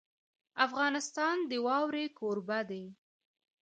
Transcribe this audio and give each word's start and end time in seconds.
افغانستان 0.65 1.35
د 1.49 1.51
واوره 1.65 2.03
کوربه 2.19 2.59
دی. 2.69 2.85